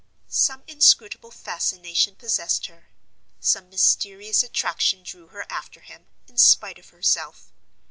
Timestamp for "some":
0.29-0.63, 3.39-3.69